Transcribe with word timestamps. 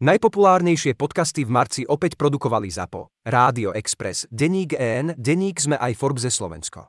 Najpopulárnejšie 0.00 0.96
podcasty 0.96 1.44
v 1.44 1.52
marci 1.52 1.84
opäť 1.84 2.16
produkovali 2.16 2.72
ZAPO, 2.72 3.20
Rádio 3.20 3.76
Express, 3.76 4.24
Deník 4.32 4.72
EN, 4.72 5.12
Deník 5.12 5.60
sme 5.60 5.76
aj 5.76 5.92
Forbes 5.92 6.24
Slovensko. 6.24 6.88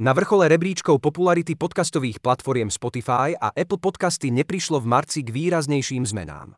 Na 0.00 0.16
vrchole 0.16 0.48
rebríčkov 0.48 0.96
popularity 0.96 1.60
podcastových 1.60 2.24
platformiem 2.24 2.72
Spotify 2.72 3.36
a 3.36 3.52
Apple 3.52 3.76
Podcasty 3.76 4.32
neprišlo 4.32 4.80
v 4.80 4.88
marci 4.88 5.20
k 5.20 5.28
výraznejším 5.28 6.08
zmenám. 6.08 6.56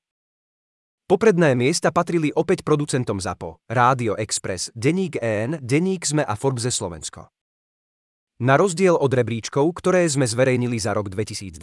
Popredné 1.11 1.59
miesta 1.59 1.91
patrili 1.91 2.31
opäť 2.31 2.63
producentom 2.63 3.19
ZAPO, 3.19 3.67
Rádio 3.67 4.15
Express, 4.15 4.71
Deník 4.79 5.19
EN, 5.19 5.59
Deník 5.59 6.07
sme 6.07 6.23
a 6.23 6.39
Forbes 6.39 6.71
Slovensko. 6.71 7.27
Na 8.47 8.55
rozdiel 8.55 8.95
od 8.95 9.11
rebríčkov, 9.11 9.75
ktoré 9.75 10.07
sme 10.07 10.23
zverejnili 10.23 10.79
za 10.79 10.95
rok 10.95 11.11
2022, 11.11 11.59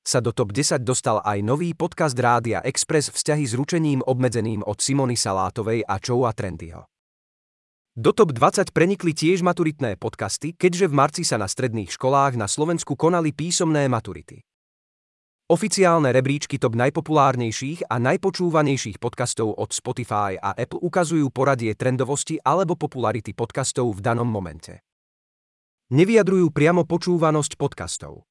sa 0.00 0.24
do 0.24 0.32
top 0.32 0.56
10 0.56 0.80
dostal 0.80 1.20
aj 1.20 1.44
nový 1.44 1.76
podcast 1.76 2.16
Rádia 2.16 2.64
Express 2.64 3.12
vzťahy 3.12 3.44
s 3.44 3.52
ručením 3.52 4.00
obmedzeným 4.00 4.64
od 4.64 4.80
Simony 4.80 5.14
Salátovej 5.14 5.84
a 5.84 6.00
Joea 6.00 6.32
Trendyho. 6.32 6.88
Do 7.98 8.14
top 8.14 8.32
20 8.32 8.70
prenikli 8.70 9.10
tiež 9.10 9.42
maturitné 9.42 9.98
podcasty, 9.98 10.54
keďže 10.54 10.88
v 10.88 10.94
marci 10.94 11.22
sa 11.26 11.36
na 11.36 11.50
stredných 11.50 11.90
školách 11.90 12.38
na 12.38 12.46
Slovensku 12.46 12.94
konali 12.94 13.34
písomné 13.34 13.90
maturity. 13.90 14.40
Oficiálne 15.50 16.14
rebríčky 16.14 16.62
top 16.62 16.78
najpopulárnejších 16.78 17.90
a 17.90 17.98
najpočúvanejších 17.98 19.02
podcastov 19.02 19.58
od 19.58 19.74
Spotify 19.74 20.38
a 20.38 20.54
Apple 20.54 20.78
ukazujú 20.78 21.26
poradie 21.34 21.74
trendovosti 21.74 22.38
alebo 22.38 22.78
popularity 22.78 23.34
podcastov 23.34 23.98
v 23.98 24.00
danom 24.06 24.30
momente. 24.30 24.86
Nevyjadrujú 25.90 26.54
priamo 26.54 26.86
počúvanosť 26.86 27.58
podcastov. 27.58 28.29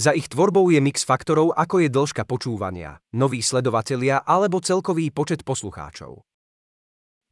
Za 0.00 0.16
ich 0.16 0.32
tvorbou 0.32 0.72
je 0.72 0.80
mix 0.80 1.04
faktorov 1.04 1.52
ako 1.52 1.84
je 1.84 1.92
dĺžka 1.92 2.24
počúvania, 2.24 3.04
noví 3.12 3.44
sledovatelia 3.44 4.24
alebo 4.24 4.56
celkový 4.64 5.12
počet 5.12 5.44
poslucháčov. 5.44 6.24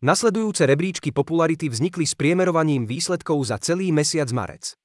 Nasledujúce 0.05 0.69
rebríčky 0.69 1.09
popularity 1.09 1.73
vznikli 1.73 2.05
s 2.05 2.13
priemerovaním 2.13 2.85
výsledkov 2.85 3.41
za 3.49 3.57
celý 3.57 3.89
mesiac 3.89 4.29
marec. 4.37 4.77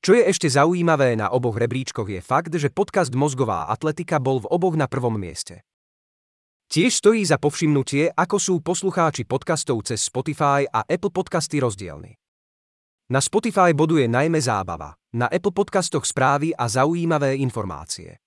Čo 0.00 0.16
je 0.16 0.32
ešte 0.32 0.48
zaujímavé 0.48 1.12
na 1.12 1.28
oboch 1.28 1.60
rebríčkoch 1.60 2.08
je 2.08 2.24
fakt, 2.24 2.56
že 2.56 2.72
podcast 2.72 3.12
Mozgová 3.12 3.68
atletika 3.68 4.16
bol 4.16 4.40
v 4.40 4.48
oboch 4.48 4.72
na 4.72 4.88
prvom 4.88 5.12
mieste. 5.12 5.68
Tiež 6.72 7.04
stojí 7.04 7.20
za 7.20 7.36
povšimnutie, 7.36 8.16
ako 8.16 8.36
sú 8.40 8.54
poslucháči 8.64 9.28
podcastov 9.28 9.84
cez 9.84 10.00
Spotify 10.00 10.64
a 10.64 10.88
Apple 10.88 11.12
Podcasty 11.12 11.60
rozdielni. 11.60 12.16
Na 13.08 13.24
Spotify 13.24 13.72
boduje 13.72 14.04
najmä 14.04 14.36
zábava, 14.36 14.92
na 15.16 15.32
Apple 15.32 15.56
podcastoch 15.56 16.04
správy 16.04 16.52
a 16.52 16.68
zaujímavé 16.68 17.40
informácie. 17.40 18.20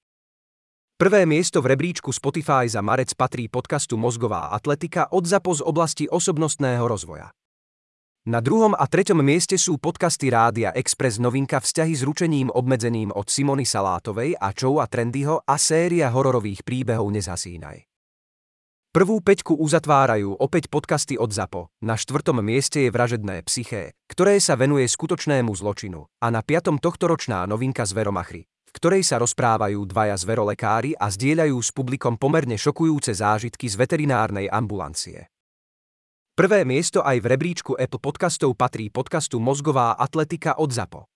Prvé 0.98 1.30
miesto 1.30 1.62
v 1.62 1.78
rebríčku 1.78 2.10
Spotify 2.10 2.66
za 2.66 2.82
marec 2.82 3.14
patrí 3.14 3.46
podcastu 3.46 3.94
Mozgová 3.94 4.50
atletika 4.50 5.06
od 5.14 5.30
ZAPO 5.30 5.52
z 5.54 5.62
oblasti 5.62 6.06
osobnostného 6.10 6.82
rozvoja. 6.82 7.30
Na 8.26 8.42
druhom 8.42 8.74
a 8.74 8.90
treťom 8.90 9.22
mieste 9.22 9.54
sú 9.54 9.78
podcasty 9.78 10.34
Rádia 10.34 10.74
Express 10.74 11.22
novinka 11.22 11.62
Vzťahy 11.62 11.94
s 11.94 12.02
ručením 12.02 12.50
obmedzeným 12.50 13.14
od 13.14 13.30
Simony 13.30 13.70
Salátovej 13.70 14.34
a 14.34 14.50
Joea 14.50 14.90
Trendyho 14.90 15.46
a 15.46 15.62
séria 15.62 16.10
hororových 16.10 16.66
príbehov 16.66 17.06
Nezhasínaj. 17.14 17.91
Prvú 18.92 19.24
peťku 19.24 19.56
uzatvárajú 19.56 20.36
opäť 20.36 20.68
podcasty 20.68 21.16
od 21.16 21.32
ZAPO, 21.32 21.72
na 21.80 21.96
štvrtom 21.96 22.44
mieste 22.44 22.84
je 22.84 22.92
Vražedné 22.92 23.40
psyché, 23.48 23.96
ktoré 24.12 24.36
sa 24.44 24.60
venuje 24.60 24.84
skutočnému 24.84 25.48
zločinu, 25.56 26.12
a 26.20 26.28
na 26.28 26.44
piatom 26.44 26.76
tohtoročná 26.76 27.48
novinka 27.48 27.88
Zveromachry, 27.88 28.44
v 28.44 28.72
ktorej 28.76 29.08
sa 29.08 29.16
rozprávajú 29.24 29.80
dvaja 29.88 30.20
zverolekári 30.20 31.00
a 31.00 31.08
zdieľajú 31.08 31.56
s 31.56 31.72
publikom 31.72 32.20
pomerne 32.20 32.60
šokujúce 32.60 33.16
zážitky 33.16 33.72
z 33.72 33.80
veterinárnej 33.80 34.52
ambulancie. 34.52 35.32
Prvé 36.36 36.68
miesto 36.68 37.00
aj 37.00 37.16
v 37.24 37.32
rebríčku 37.32 37.80
Apple 37.80 38.04
podcastov 38.04 38.60
patrí 38.60 38.92
podcastu 38.92 39.40
Mozgová 39.40 39.96
atletika 39.96 40.60
od 40.60 40.68
ZAPO. 40.68 41.08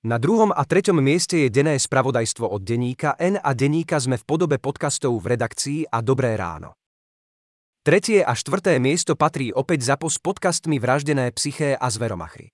Na 0.00 0.16
druhom 0.16 0.48
a 0.48 0.64
treťom 0.64 0.96
mieste 0.96 1.44
je 1.44 1.52
denné 1.52 1.76
spravodajstvo 1.76 2.48
od 2.48 2.64
denníka 2.64 3.20
N 3.20 3.36
a 3.36 3.52
denníka 3.52 4.00
sme 4.00 4.16
v 4.16 4.24
podobe 4.24 4.56
podcastov 4.56 5.20
v 5.20 5.36
redakcii 5.36 5.92
a 5.92 6.00
Dobré 6.00 6.40
ráno. 6.40 6.79
Tretie 7.80 8.20
a 8.20 8.36
štvrté 8.36 8.76
miesto 8.76 9.16
patrí 9.16 9.56
opäť 9.56 9.88
za 9.88 9.96
s 9.96 10.20
podcastmi 10.20 10.76
Vraždené 10.76 11.32
psyché 11.32 11.72
a 11.72 11.88
Zveromachry. 11.88 12.52